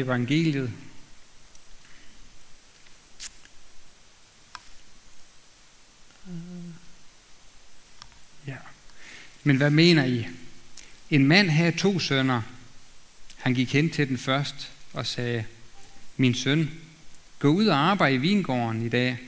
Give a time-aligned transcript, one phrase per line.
[0.00, 0.72] evangeliet.
[8.46, 8.56] Ja.
[9.42, 10.26] Men hvad mener I?
[11.10, 12.42] En mand havde to sønner.
[13.36, 15.44] Han gik hen til den først og sagde,
[16.16, 16.70] Min søn,
[17.38, 19.18] gå ud og arbejde i vingården i dag.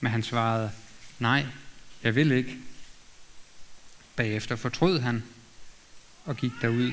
[0.00, 0.70] Men han svarede,
[1.18, 1.46] nej,
[2.02, 2.56] jeg vil ikke.
[4.16, 5.22] Bagefter fortrød han
[6.24, 6.92] og gik derud.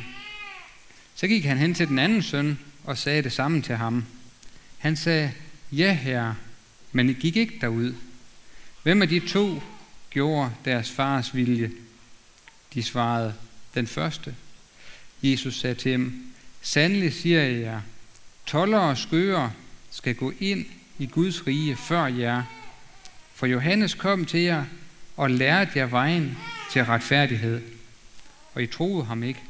[1.16, 4.06] Så gik han hen til den anden søn og sagde det samme til ham.
[4.78, 5.32] Han sagde,
[5.72, 6.36] ja herre,
[6.92, 7.94] men det gik ikke derud.
[8.84, 9.62] Hvem af de to
[10.10, 11.72] gjorde deres fars vilje?
[12.74, 13.34] De svarede,
[13.76, 14.36] den første.
[15.24, 17.82] Jesus sagde til dem, sandelig siger jeg jer,
[18.46, 19.50] toller og skøger
[19.92, 20.66] skal gå ind
[21.00, 22.44] i Guds rige før jer.
[23.34, 24.66] For Johannes kom til jer
[25.18, 26.38] og lærte jer vejen
[26.72, 27.62] til retfærdighed.
[28.54, 29.42] Og I troede ham ikke.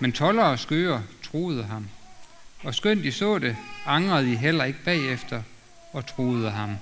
[0.00, 1.88] Men toller og skøger troede ham.
[2.62, 5.42] Og skønt de så det, angrede de heller ikke bagefter
[5.92, 6.76] og troede ham.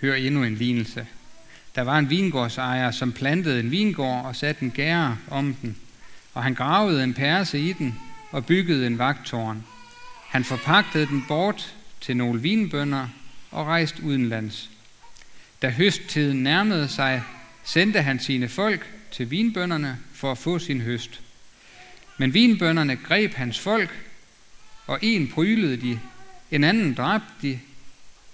[0.00, 1.06] Hør endnu en lignelse.
[1.74, 5.76] Der var en vingårdsejer, som plantede en vingård og satte en gære om den.
[6.34, 7.98] Og han gravede en perse i den
[8.30, 9.64] og byggede en vagtårn.
[10.28, 13.08] Han forpagtede den bort til nogle vinbønder
[13.50, 14.70] og rejste udenlands.
[15.62, 17.22] Da høsttiden nærmede sig,
[17.64, 21.20] sendte han sine folk til vinbønderne for at få sin høst.
[22.18, 23.90] Men vinbønderne greb hans folk,
[24.86, 26.00] og en prylede de,
[26.50, 27.60] en anden dræbte de,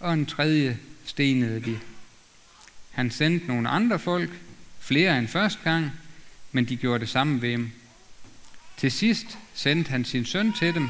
[0.01, 1.79] og en tredje stenede de.
[2.91, 4.31] Han sendte nogle andre folk,
[4.81, 5.91] flere end første gang,
[6.53, 7.71] men de gjorde det samme ved ham.
[8.77, 10.89] Til sidst sendte han sin søn til dem,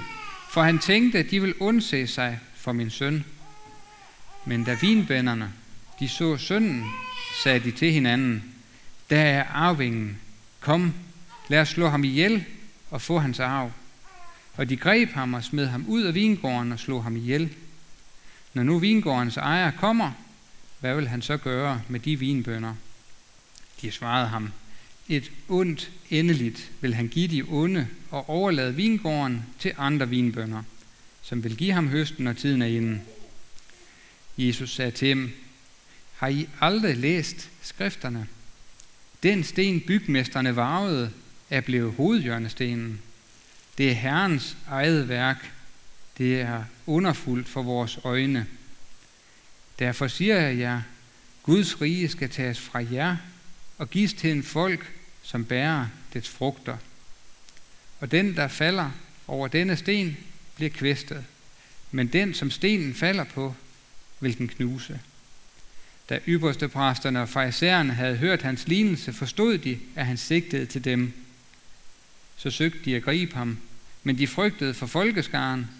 [0.50, 3.24] for han tænkte, at de ville undse sig for min søn.
[4.46, 5.52] Men da vinbænderne,
[6.00, 6.84] de så sønnen,
[7.42, 8.44] sagde de til hinanden,
[9.10, 10.18] der er arvingen,
[10.60, 10.94] kom,
[11.48, 12.44] lad os slå ham ihjel
[12.92, 13.72] og få hans arv.
[14.56, 17.54] Og de greb ham og smed ham ud af vingården og slog ham ihjel.
[18.54, 20.12] Når nu vingårdens ejer kommer,
[20.80, 22.74] hvad vil han så gøre med de vinbønder?
[23.82, 24.52] De svarede ham,
[25.08, 30.62] et ondt endeligt vil han give de onde og overlade vingården til andre vinbønder,
[31.22, 33.00] som vil give ham høsten, når tiden er inde.
[34.38, 35.32] Jesus sagde til dem,
[36.16, 38.26] har I aldrig læst skrifterne?
[39.22, 41.10] Den sten bygmesterne varvede
[41.52, 43.00] er blevet hovedhjørnestenen.
[43.78, 45.52] Det er Herrens eget værk.
[46.18, 48.46] Det er underfuldt for vores øjne.
[49.78, 50.82] Derfor siger jeg jer,
[51.42, 53.16] Guds rige skal tages fra jer
[53.78, 54.92] og gives til en folk,
[55.22, 56.76] som bærer dets frugter.
[58.00, 58.90] Og den, der falder
[59.28, 60.16] over denne sten,
[60.56, 61.24] bliver kvæstet.
[61.90, 63.54] Men den, som stenen falder på,
[64.20, 65.00] vil den knuse.
[66.08, 70.84] Da ypperste præsterne og farisæerne havde hørt hans lignelse, forstod de, at han sigtede til
[70.84, 71.12] dem.
[72.42, 73.58] Så søgte de at gribe ham,
[74.02, 75.70] men de frygtede for folkeskaren,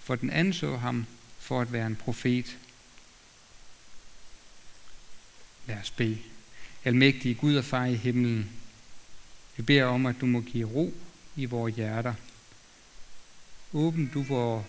[0.00, 1.06] for den anså ham
[1.38, 2.58] for at være en profet.
[5.66, 6.18] Lad os bede.
[6.84, 8.50] Almægtige Gud og far i himlen,
[9.56, 10.94] vi beder om, at du må give ro
[11.36, 12.14] i vores hjerter.
[13.72, 14.64] Åbne du vores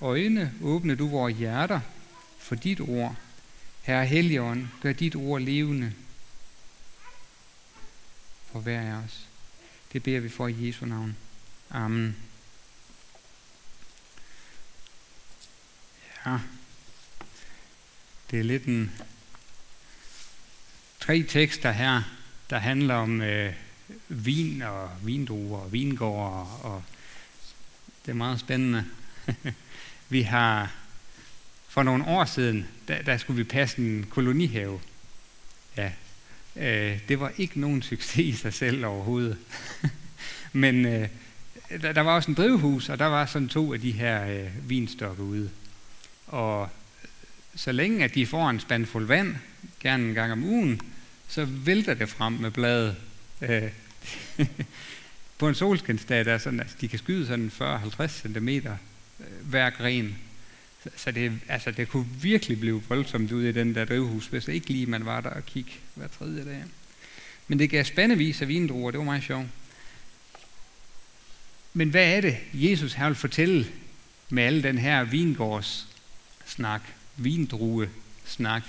[0.00, 1.80] øjne, åbne du vores hjerter
[2.38, 3.16] for dit ord.
[3.82, 5.92] Herre Helligånd, gør dit ord levende
[8.52, 9.26] for hver af os.
[9.92, 11.16] Det beder vi for i Jesu navn.
[11.70, 12.16] Amen.
[16.26, 16.38] Ja,
[18.30, 18.92] det er lidt en
[21.00, 22.02] tre tekster her,
[22.50, 23.52] der handler om øh,
[24.08, 26.82] vin og vindruer og vingårder, og
[28.06, 28.84] det er meget spændende.
[30.08, 30.72] vi har
[31.68, 34.80] for nogle år siden, der, der skulle vi passe en kolonihave.
[35.76, 35.92] Ja,
[36.58, 39.36] øh, det var ikke nogen succes i sig selv overhovedet.
[40.52, 41.08] Men øh,
[41.82, 44.68] der, der var også en drivhus, og der var sådan to af de her øh,
[44.68, 45.50] vinstokke ude.
[46.26, 46.68] Og
[47.54, 49.36] så længe at de får en spandfuld vand,
[49.80, 50.80] gerne en gang om ugen,
[51.28, 52.96] så vælter det frem med bladet.
[53.42, 53.70] Øh,
[55.38, 58.70] på en solskinsdag, der er sådan, altså, de kan skyde sådan 40-50 cm øh,
[59.42, 60.16] hver gren.
[60.96, 64.68] Så, det, altså, det kunne virkelig blive voldsomt ud i den der drivhus, hvis ikke
[64.68, 66.64] lige man var der og kigge hver tredje dag.
[67.48, 69.46] Men det gav spændevis af vindruer, det var meget sjovt.
[71.74, 73.66] Men hvad er det, Jesus her vil fortælle
[74.28, 75.88] med al den her vingårds
[76.46, 76.82] snak,
[77.16, 77.88] vindrue
[78.24, 78.62] snak?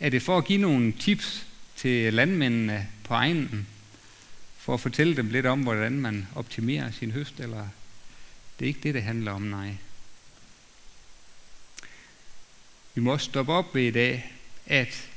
[0.00, 3.66] Er det for at give nogle tips til landmændene på egnen,
[4.58, 7.68] for at fortælle dem lidt om, hvordan man optimerer sin høst, eller
[8.58, 9.76] det er ikke det, det handler om, nej.
[12.94, 14.32] Vi må stoppe op ved i dag,
[14.66, 15.08] at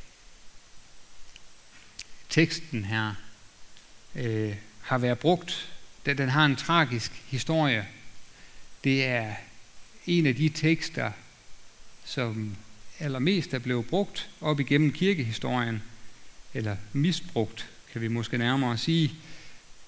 [2.29, 3.13] teksten her
[4.15, 5.73] øh, har været brugt.
[6.05, 7.87] Den, den har en tragisk historie.
[8.83, 9.35] Det er
[10.05, 11.11] en af de tekster,
[12.05, 12.55] som
[12.99, 15.83] allermest er blevet brugt op igennem kirkehistorien,
[16.53, 19.15] eller misbrugt, kan vi måske nærmere sige,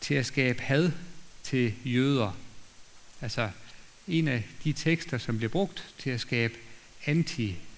[0.01, 0.91] til at skabe had
[1.43, 2.37] til jøder.
[3.21, 3.49] Altså
[4.07, 6.53] en af de tekster, som bliver brugt til at skabe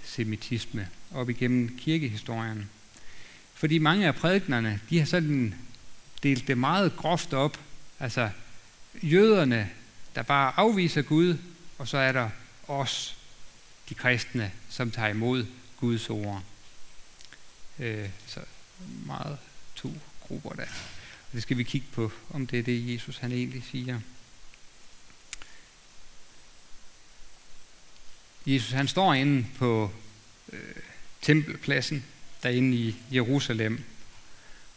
[0.08, 2.70] antisemitisme op igennem kirkehistorien.
[3.54, 5.56] Fordi mange af prædiknerne, de har sådan
[6.24, 7.60] delt det meget groft op.
[8.00, 8.30] Altså
[9.04, 9.70] jøderne,
[10.16, 11.38] der bare afviser Gud,
[11.78, 12.30] og så er der
[12.68, 13.18] os,
[13.90, 15.46] de kristne, som tager imod
[15.78, 16.44] Guds ord.
[17.80, 18.40] Øh, så
[19.06, 19.38] meget
[19.76, 20.62] to grupper der.
[21.28, 24.00] Og det skal vi kigge på, om det er det, Jesus han egentlig siger.
[28.48, 29.92] Jesus han står inde på
[30.54, 30.60] øh,
[31.22, 32.06] tempelpladsen
[32.44, 33.84] derinde i Jerusalem.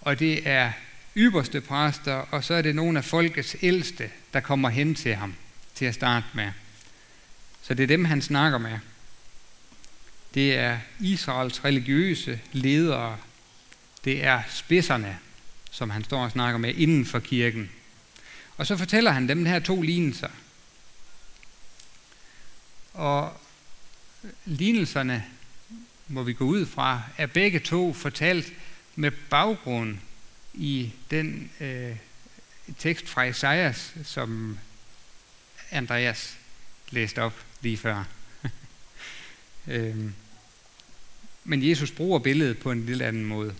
[0.00, 0.72] Og det er
[1.16, 5.34] ypperste præster, og så er det nogle af folkets ældste, der kommer hen til ham
[5.74, 6.52] til at starte med.
[7.62, 8.78] Så det er dem, han snakker med.
[10.34, 13.18] Det er Israels religiøse ledere.
[14.04, 15.18] Det er spidserne,
[15.70, 17.70] som han står og snakker med inden for kirken.
[18.56, 20.28] Og så fortæller han dem den her to lignelser.
[22.92, 23.40] Og
[24.44, 25.24] lignelserne,
[26.08, 28.52] må vi gå ud fra, er begge to fortalt
[28.96, 29.98] med baggrund
[30.54, 31.96] i den øh,
[32.78, 34.58] tekst fra Esajas, som
[35.70, 36.36] Andreas
[36.90, 38.04] læste op lige før.
[39.68, 40.14] øhm.
[41.44, 43.54] Men Jesus bruger billedet på en lille anden måde.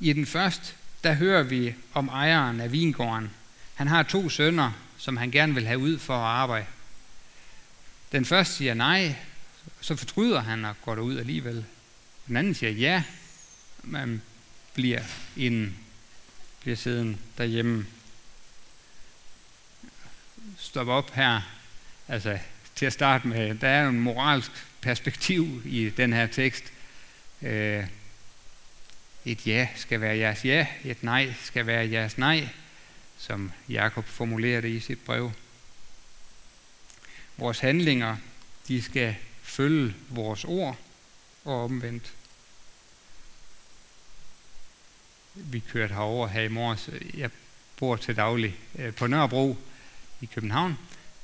[0.00, 0.74] I den første,
[1.04, 3.30] der hører vi om ejeren af vingården.
[3.74, 6.66] Han har to sønner, som han gerne vil have ud for at arbejde.
[8.12, 9.14] Den første siger nej,
[9.80, 11.64] så fortryder han og går derud alligevel.
[12.26, 13.04] Den anden siger ja,
[13.82, 14.22] man
[14.74, 15.02] bliver
[15.36, 15.78] inden,
[16.60, 17.86] bliver siddende derhjemme.
[20.58, 21.40] Stop op her.
[22.08, 22.38] Altså,
[22.74, 26.64] til at starte med, der er en moralsk perspektiv i den her tekst.
[27.42, 27.84] Øh,
[29.24, 32.48] et ja skal være jeres ja, et nej skal være jeres nej,
[33.18, 35.32] som Jakob formulerer det i sit brev.
[37.40, 38.16] Vores handlinger,
[38.68, 40.76] de skal følge vores ord
[41.44, 42.12] og omvendt.
[45.34, 46.90] Vi kørte herover her i morges.
[47.14, 47.30] Jeg
[47.76, 49.56] bor til daglig øh, på Nørrebro
[50.20, 50.78] i København,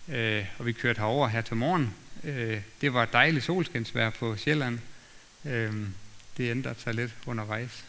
[0.08, 1.94] øh, og vi kørte herover her til morgen.
[2.24, 4.78] Øh, det var dejligt solskinsvær på Sjælland.
[6.36, 7.84] Det ændrede sig lidt undervejs.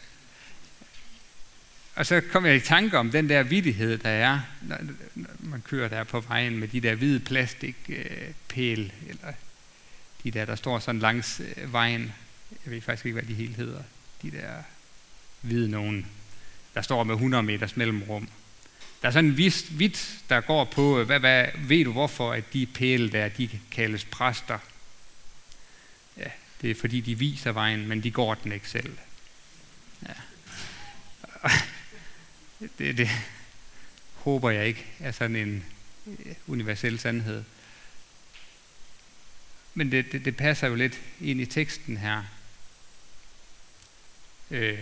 [1.98, 4.78] Og så kom jeg i tanke om den der vidighed, der er, når
[5.40, 9.32] man kører der på vejen med de der hvide plastikpæl, øh, eller
[10.24, 12.12] de der, der står sådan langs øh, vejen.
[12.64, 13.82] Jeg ved faktisk ikke, hvad de helt hedder.
[14.22, 14.62] De der
[15.40, 16.06] hvide nogen,
[16.74, 18.28] der står med 100 meters mellemrum.
[19.02, 22.32] Der er sådan en vis, vits, der går på, øh, hvad, hvad, ved du hvorfor,
[22.32, 24.58] at de pæle der, de kaldes præster?
[26.16, 26.30] Ja,
[26.62, 28.98] det er fordi, de viser vejen, men de går den ikke selv.
[30.02, 30.12] Ja.
[32.60, 33.08] Det, det
[34.14, 35.64] håber jeg ikke er sådan en
[36.06, 37.44] øh, universel sandhed.
[39.74, 42.24] Men det, det, det passer jo lidt ind i teksten her.
[44.50, 44.78] Øh,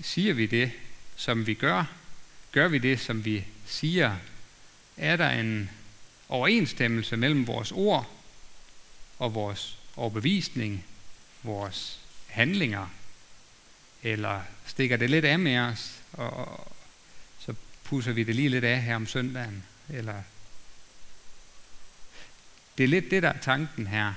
[0.00, 0.72] siger vi det,
[1.16, 1.84] som vi gør?
[2.52, 4.16] Gør vi det, som vi siger?
[4.96, 5.70] Er der en
[6.28, 8.10] overensstemmelse mellem vores ord
[9.18, 10.84] og vores overbevisning,
[11.42, 12.86] vores handlinger?
[14.02, 16.72] Eller stikker det lidt af med os, og,
[17.88, 19.64] så pusser vi det lige lidt af her om søndagen?
[19.88, 20.22] Eller
[22.78, 24.12] det er lidt det, der er tanken her.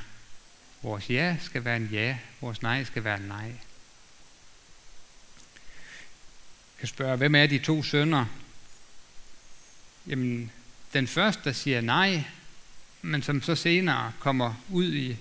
[0.81, 3.45] Vores ja skal være en ja, vores nej skal være en nej.
[3.45, 3.59] Jeg
[6.79, 8.25] kan spørge, hvem er de to sønner?
[10.07, 10.51] Jamen,
[10.93, 12.23] den første, der siger nej,
[13.01, 15.17] men som så senere kommer ud i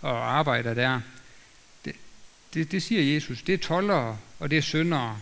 [0.00, 1.00] og arbejder der,
[1.84, 1.96] det,
[2.54, 5.20] det, det siger Jesus, det er tollere og det er syndere.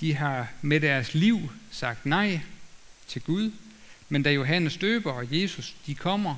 [0.00, 2.40] De har med deres liv sagt nej
[3.06, 3.52] til Gud,
[4.08, 6.36] men da Johannes døber og Jesus de kommer,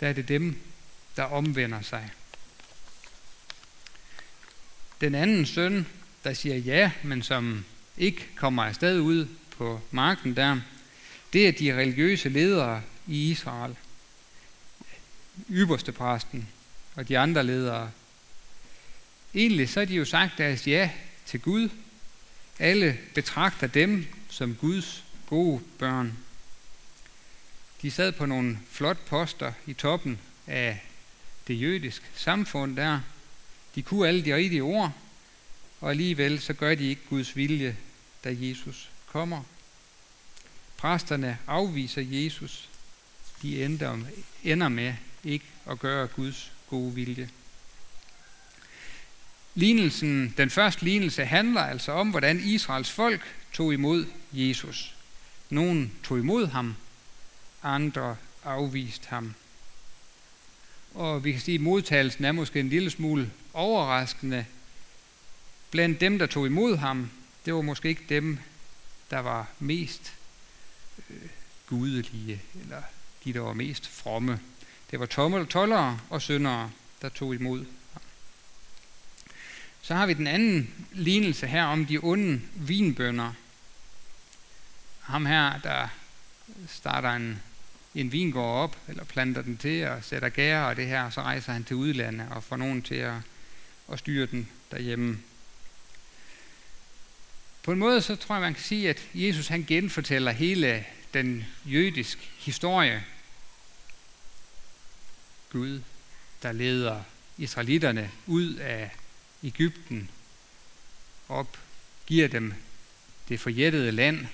[0.00, 0.58] der er det dem,
[1.16, 2.10] der omvender sig.
[5.00, 5.86] Den anden søn,
[6.24, 7.64] der siger ja, men som
[7.98, 10.60] ikke kommer afsted ud på marken der,
[11.32, 13.76] det er de religiøse ledere i Israel.
[15.50, 16.48] Ypperste præsten
[16.94, 17.90] og de andre ledere.
[19.34, 20.90] Egentlig så har de jo sagt deres ja
[21.26, 21.68] til Gud.
[22.60, 26.18] Alle betragter dem som Guds gode børn.
[27.82, 30.84] De sad på nogle flot poster i toppen af
[31.48, 33.00] det jødiske samfund der.
[33.74, 34.92] De kunne alle de rigtige ord,
[35.80, 37.76] og alligevel så gør de ikke Guds vilje,
[38.24, 39.42] da Jesus kommer.
[40.76, 42.68] præsterne afviser Jesus,
[43.42, 43.98] de ender,
[44.44, 47.30] ender med ikke at gøre Guds gode vilje.
[49.54, 53.20] Lignelsen, den første lignelse handler altså om, hvordan Israels folk
[53.52, 54.94] tog imod Jesus.
[55.50, 56.76] Nogen tog imod ham,
[57.62, 59.34] andre afviste ham.
[60.94, 64.46] Og vi kan sige, at modtagelsen er måske en lille smule overraskende.
[65.70, 67.10] Blandt dem, der tog imod ham,
[67.44, 68.38] det var måske ikke dem,
[69.10, 70.12] der var mest
[71.10, 71.16] øh,
[71.66, 72.82] gudelige, eller
[73.24, 74.40] de, der var mest fromme.
[74.90, 75.06] Det var
[75.46, 76.70] tollere og syndere,
[77.02, 77.64] der tog imod.
[79.90, 83.32] Så har vi den anden lignelse her om de onde vinbønder.
[85.00, 85.88] Ham her, der
[86.68, 87.42] starter en,
[87.94, 91.20] en vingård op, eller planter den til og sætter gære og det her, og så
[91.20, 93.14] rejser han til udlandet og får nogen til at,
[93.92, 95.18] at styre den derhjemme.
[97.62, 101.46] På en måde så tror jeg, man kan sige, at Jesus han genfortæller hele den
[101.64, 103.04] jødiske historie.
[105.52, 105.82] Gud,
[106.42, 107.02] der leder
[107.38, 108.90] israelitterne ud af
[109.42, 110.10] Ægypten
[111.28, 111.58] op,
[112.06, 112.54] giver dem
[113.28, 114.26] det forjættede land,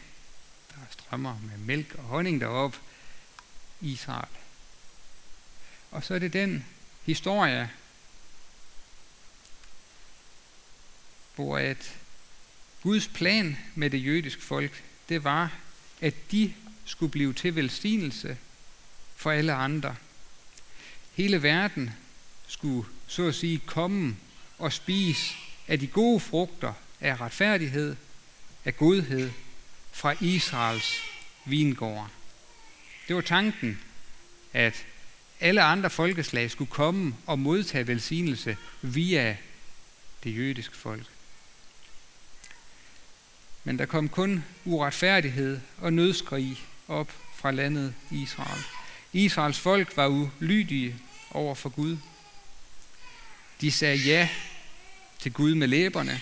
[0.70, 2.76] der strømmer med mælk og honning derop,
[3.80, 4.28] Israel.
[5.90, 6.64] Og så er det den
[7.04, 7.70] historie,
[11.34, 11.96] hvor at
[12.82, 15.52] Guds plan med det jødiske folk, det var,
[16.00, 18.38] at de skulle blive til velsignelse
[19.16, 19.96] for alle andre.
[21.12, 21.90] Hele verden
[22.46, 24.16] skulle så at sige komme
[24.58, 25.34] og spise
[25.68, 27.96] af de gode frugter af retfærdighed,
[28.64, 29.30] af godhed
[29.92, 31.00] fra Israels
[31.44, 32.10] vingård.
[33.08, 33.80] Det var tanken,
[34.52, 34.86] at
[35.40, 39.36] alle andre folkeslag skulle komme og modtage velsignelse via
[40.24, 41.06] det jødiske folk.
[43.64, 46.58] Men der kom kun uretfærdighed og nødskrig
[46.88, 48.62] op fra landet Israel.
[49.12, 50.96] Israels folk var ulydige
[51.30, 51.96] over for Gud.
[53.60, 54.28] De sagde ja
[55.18, 56.20] til Gud med læberne,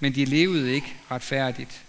[0.00, 1.84] men de levede ikke retfærdigt.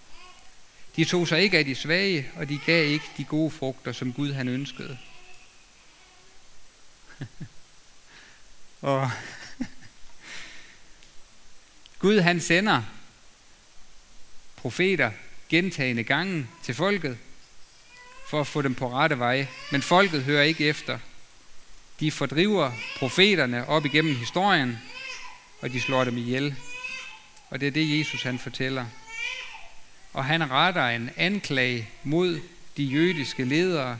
[0.95, 4.13] De tog sig ikke af de svage, og de gav ikke de gode frugter, som
[4.13, 4.97] Gud han ønskede.
[8.81, 9.11] og
[11.99, 12.83] Gud han sender
[14.55, 15.11] profeter
[15.49, 17.17] gentagende gange til folket,
[18.29, 19.47] for at få dem på rette vej.
[19.71, 20.99] Men folket hører ikke efter.
[21.99, 24.77] De fordriver profeterne op igennem historien,
[25.61, 26.55] og de slår dem ihjel.
[27.49, 28.85] Og det er det, Jesus han fortæller.
[30.13, 32.41] Og han retter en anklage mod
[32.77, 33.97] de jødiske ledere.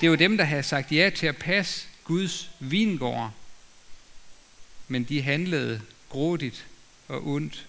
[0.00, 3.32] Det er jo dem, der har sagt ja til at passe Guds vingård.
[4.88, 6.66] Men de handlede grådigt
[7.08, 7.66] og ondt.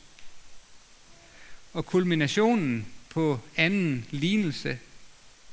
[1.74, 4.80] Og kulminationen på anden lignelse,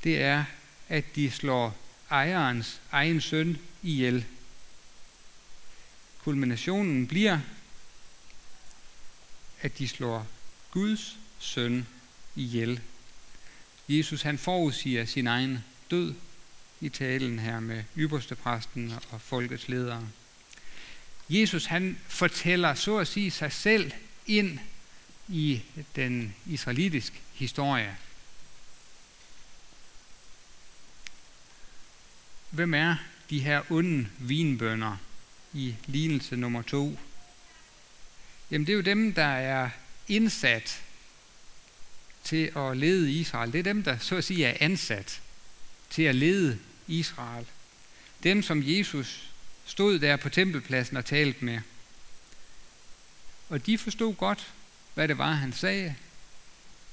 [0.03, 0.43] det er,
[0.89, 1.77] at de slår
[2.11, 4.25] ejerens egen søn ihjel.
[6.27, 7.39] Kulminationen bliver,
[9.61, 10.27] at de slår
[10.71, 11.87] Guds søn
[12.35, 12.81] ihjel.
[13.89, 16.13] Jesus han forudsiger sin egen død
[16.81, 20.07] i talen her med ypperstepræsten og folkets ledere.
[21.29, 23.91] Jesus han fortæller så at sige sig selv
[24.25, 24.59] ind
[25.27, 25.61] i
[25.95, 27.97] den israelitiske historie.
[32.49, 32.95] Hvem er
[33.29, 34.97] de her onde vinbønder
[35.57, 36.99] i lignelse nummer to?
[38.51, 39.69] Jamen det er jo dem, der er
[40.07, 40.81] indsat
[42.23, 43.53] til at lede Israel.
[43.53, 45.21] Det er dem, der så at sige er ansat
[45.89, 47.45] til at lede Israel.
[48.23, 49.29] Dem, som Jesus
[49.65, 51.59] stod der på tempelpladsen og talte med.
[53.49, 54.53] Og de forstod godt,
[54.93, 55.95] hvad det var, han sagde.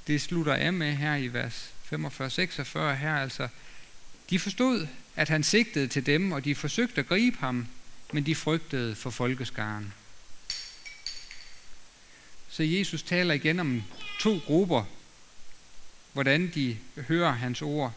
[0.07, 3.49] Det slutter af med her i vers 45-46 her, altså.
[4.31, 7.67] De forstod, at han sigtede til dem, og de forsøgte at gribe ham,
[8.15, 9.95] men de frygtede for folkeskaren.
[12.49, 13.83] Så Jesus taler igen om
[14.21, 14.85] to grupper,
[16.13, 17.93] hvordan de hører hans ord.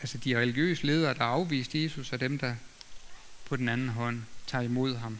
[0.00, 2.54] Altså de religiøse ledere, der afviste Jesus, og dem, der
[3.44, 5.18] på den anden hånd tager imod ham.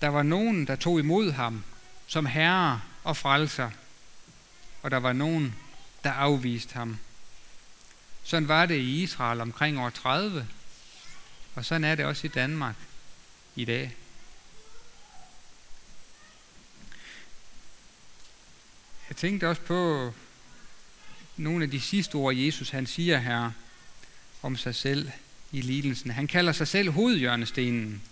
[0.00, 1.64] Der var nogen, der tog imod ham
[2.06, 3.70] som herre og frelser,
[4.82, 5.54] og der var nogen,
[6.04, 6.98] der afviste ham.
[8.32, 10.48] Sådan var det i Israel omkring år 30,
[11.54, 12.74] og sådan er det også i Danmark
[13.56, 13.96] i dag.
[19.08, 20.12] Jeg tænkte også på
[21.36, 23.50] nogle af de sidste ord, Jesus han siger her
[24.42, 25.10] om sig selv
[25.52, 26.10] i lidelsen.
[26.10, 28.02] Han kalder sig selv hovedhjørnestenen,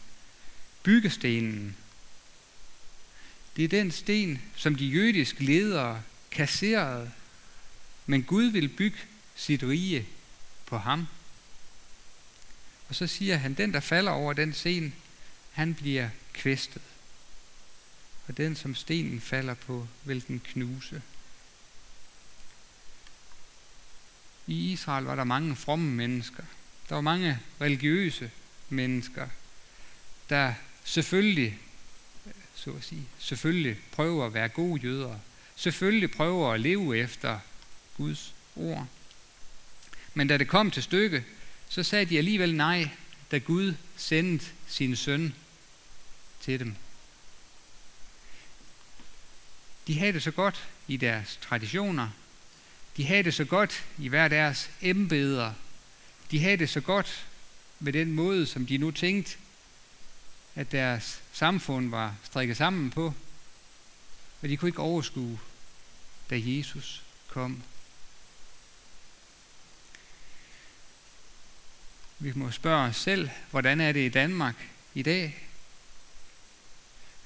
[0.82, 1.76] byggestenen.
[3.56, 7.10] Det er den sten, som de jødiske ledere kasserede,
[8.06, 8.98] men Gud vil bygge
[9.40, 10.06] sit rige
[10.66, 11.06] på ham.
[12.88, 14.94] Og så siger han, den der falder over den sten,
[15.52, 16.82] han bliver kvæstet.
[18.28, 21.02] Og den, som stenen falder på, vil den knuse.
[24.46, 26.42] I Israel var der mange fromme mennesker.
[26.88, 28.30] Der var mange religiøse
[28.68, 29.28] mennesker,
[30.30, 30.54] der
[30.84, 31.58] selvfølgelig,
[32.54, 35.18] så at sige, selvfølgelig prøver at være gode jøder.
[35.56, 37.38] Selvfølgelig prøver at leve efter
[37.96, 38.88] Guds ord.
[40.14, 41.24] Men da det kom til stykke,
[41.68, 42.88] så sagde de alligevel nej,
[43.30, 45.34] da Gud sendte sin søn
[46.40, 46.76] til dem.
[49.86, 52.08] De havde det så godt i deres traditioner.
[52.96, 55.52] De havde det så godt i hver deres embeder.
[56.30, 57.26] De havde det så godt
[57.78, 59.36] med den måde, som de nu tænkte,
[60.54, 63.14] at deres samfund var strikket sammen på.
[64.42, 65.38] Og de kunne ikke overskue,
[66.30, 67.62] da Jesus kom.
[72.22, 74.54] Vi må spørge os selv, hvordan er det i Danmark
[74.94, 75.48] i dag?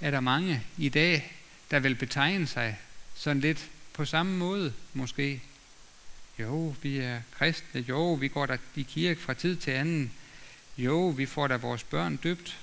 [0.01, 1.33] Er der mange i dag,
[1.71, 2.79] der vil betegne sig
[3.15, 5.43] sådan lidt på samme måde måske?
[6.39, 7.81] Jo, vi er kristne.
[7.81, 10.13] Jo, vi går der i kirke fra tid til anden.
[10.79, 12.59] Jo, vi får da vores børn døbt.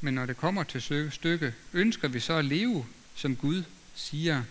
[0.00, 4.42] Men når det kommer til stykke, ønsker vi så at leve, som Gud siger.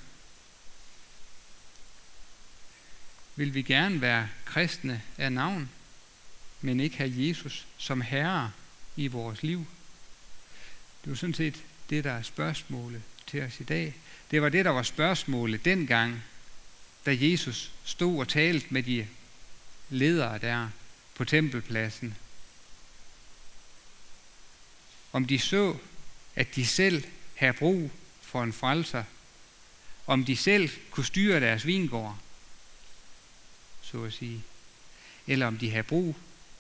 [3.38, 5.70] Vil vi gerne være kristne af navn,
[6.62, 8.52] men ikke have Jesus som herre
[8.96, 9.66] i vores liv?
[11.06, 13.96] Det er sådan set det, der er spørgsmålet til os i dag.
[14.32, 16.24] Det var det, der var spørgsmålet dengang,
[17.06, 19.08] da Jesus stod og talte med de
[19.90, 20.70] ledere der
[21.16, 22.18] på tempelpladsen.
[25.12, 25.78] Om de så,
[26.36, 27.04] at de selv
[27.36, 27.92] havde brug
[28.22, 29.04] for en frelser.
[30.08, 32.18] Om de selv kunne styre deres vingård,
[33.92, 34.44] så at sige.
[35.28, 36.16] Eller om de havde brug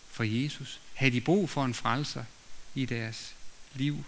[0.09, 0.81] for Jesus.
[0.93, 2.23] Havde de brug for en frelser
[2.75, 3.35] i deres
[3.73, 4.03] liv.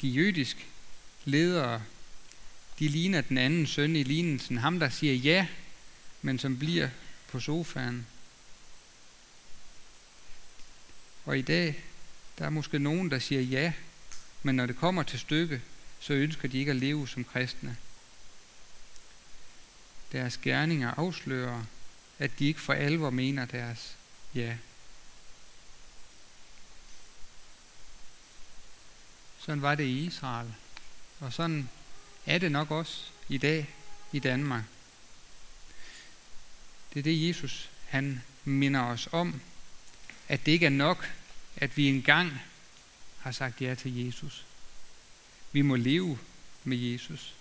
[0.00, 0.64] De jødiske
[1.24, 1.82] ledere,
[2.78, 4.58] de ligner den anden søn i lignelsen.
[4.58, 5.46] Ham, der siger ja,
[6.22, 6.88] men som bliver
[7.28, 8.06] på sofaen.
[11.24, 11.84] Og i dag,
[12.38, 13.72] der er måske nogen, der siger ja,
[14.42, 15.62] men når det kommer til stykke,
[16.00, 17.76] så ønsker de ikke at leve som kristne.
[20.12, 21.64] Deres gerninger afslører,
[22.18, 23.96] at de ikke for alvor mener deres
[24.34, 24.56] ja.
[29.38, 30.54] Sådan var det i Israel.
[31.20, 31.68] Og sådan
[32.26, 33.74] er det nok også i dag
[34.12, 34.64] i Danmark.
[36.94, 39.40] Det er det, Jesus han minder os om,
[40.28, 41.10] at det ikke er nok,
[41.56, 42.40] at vi engang
[43.18, 44.46] har sagt ja til Jesus.
[45.52, 46.18] Vi må leve
[46.64, 47.34] med Jesus.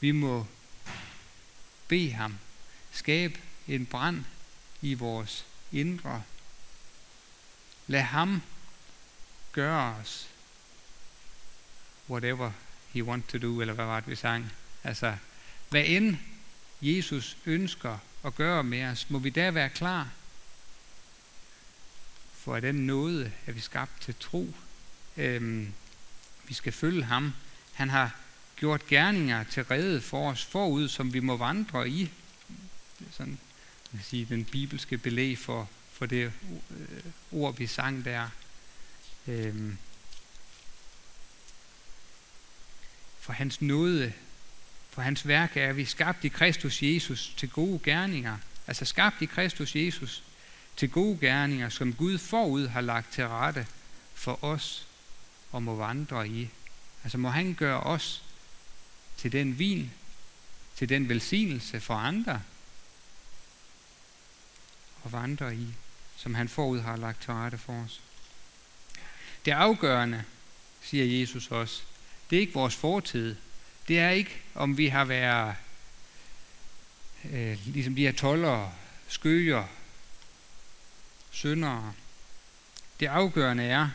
[0.00, 0.46] Vi må
[1.88, 2.38] bede ham
[2.92, 4.24] skabe en brand
[4.82, 6.22] i vores indre.
[7.86, 8.42] Lad ham
[9.52, 10.28] gøre os
[12.10, 12.50] whatever
[12.92, 14.52] he want to do, eller hvad var det, vi sang?
[14.84, 15.16] Altså,
[15.68, 16.16] hvad end
[16.80, 20.10] Jesus ønsker at gøre med os, må vi da være klar
[22.44, 24.54] for at den nåde er vi skabt til tro.
[25.16, 25.72] Øhm,
[26.44, 27.32] vi skal følge ham.
[27.72, 28.16] Han har
[28.56, 32.10] gjort gerninger til redde for os forud, som vi må vandre i.
[32.98, 33.38] Det er sådan,
[33.92, 36.32] man kan sige, den bibelske belæg for, for det
[36.70, 36.88] øh,
[37.32, 38.28] ord, vi sang der.
[39.26, 39.78] Øhm,
[43.20, 44.12] for hans nåde,
[44.90, 48.38] for hans værk er vi skabt i Kristus Jesus til gode gerninger.
[48.66, 50.22] Altså skabt i Kristus Jesus
[50.76, 53.66] til gode gerninger, som Gud forud har lagt til rette
[54.14, 54.86] for os
[55.52, 56.48] og må vandre i.
[57.04, 58.24] Altså må han gøre os
[59.24, 59.90] til den vin,
[60.76, 62.42] til den velsignelse for andre
[65.02, 65.66] og vandre i,
[66.16, 68.00] som han forud har lagt til rette for os.
[69.44, 70.24] Det afgørende,
[70.82, 71.82] siger Jesus også,
[72.30, 73.36] det er ikke vores fortid.
[73.88, 75.54] Det er ikke, om vi har været
[77.24, 78.72] øh, ligesom de her tollere,
[79.08, 79.66] skøger,
[81.30, 81.92] syndere.
[83.00, 83.88] Det afgørende er,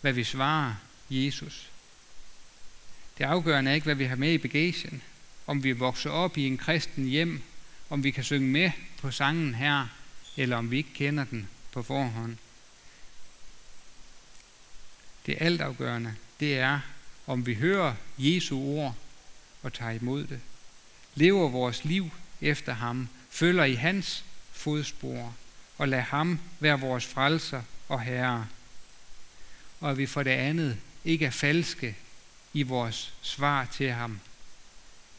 [0.00, 0.74] hvad vi svarer
[1.10, 1.70] Jesus.
[3.18, 5.02] Det afgørende er ikke, hvad vi har med i bagagen.
[5.46, 7.42] Om vi vokser op i en kristen hjem,
[7.90, 9.86] om vi kan synge med på sangen her,
[10.36, 12.36] eller om vi ikke kender den på forhånd.
[15.26, 16.80] Det altafgørende, det er,
[17.26, 18.94] om vi hører Jesu ord
[19.62, 20.40] og tager imod det.
[21.14, 25.34] Lever vores liv efter ham, følger i hans fodspor
[25.78, 28.46] og lad ham være vores frelser og herre
[29.80, 31.96] og at vi for det andet ikke er falske
[32.52, 34.20] i vores svar til ham.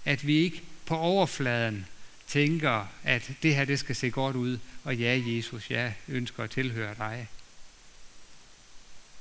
[0.05, 1.85] At vi ikke på overfladen
[2.27, 6.49] tænker, at det her det skal se godt ud, og ja, Jesus, jeg ønsker at
[6.49, 7.27] tilhøre dig.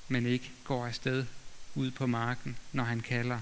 [0.08, 1.26] Men ikke går afsted
[1.74, 3.40] ud på marken, når han kalder.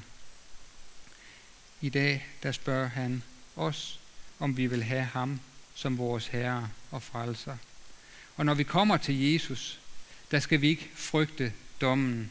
[1.81, 3.23] I dag, der spørger han
[3.57, 4.01] os,
[4.39, 5.41] om vi vil have ham
[5.75, 7.57] som vores Herre og Frelser.
[8.37, 9.81] Og når vi kommer til Jesus,
[10.31, 12.31] der skal vi ikke frygte dommen.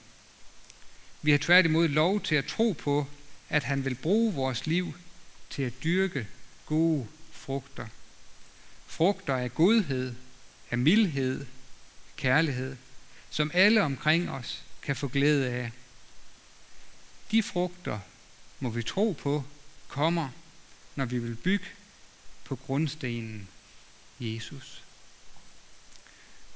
[1.25, 3.07] Vi har tværtimod lov til at tro på,
[3.49, 4.93] at han vil bruge vores liv
[5.49, 6.27] til at dyrke
[6.65, 7.87] gode frugter.
[8.87, 10.15] Frugter af godhed,
[10.71, 11.45] af mildhed,
[12.17, 12.77] kærlighed,
[13.29, 15.71] som alle omkring os kan få glæde af.
[17.31, 17.99] De frugter
[18.59, 19.43] må vi tro på
[19.87, 20.29] kommer,
[20.95, 21.65] når vi vil bygge
[22.43, 23.47] på grundstenen
[24.19, 24.83] Jesus.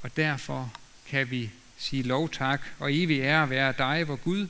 [0.02, 0.74] Og derfor
[1.06, 4.48] kan vi sige lov tak og evig ære være dig, hvor Gud,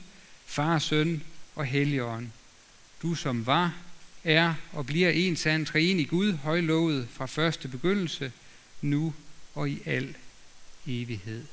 [0.50, 1.22] Far, Søn
[1.54, 2.28] og Helligånd.
[3.02, 3.74] Du som var,
[4.24, 5.66] er og bliver en sand
[6.00, 8.32] i Gud, højlovet fra første begyndelse,
[8.82, 9.14] nu
[9.54, 10.16] og i al
[10.86, 11.44] evighed.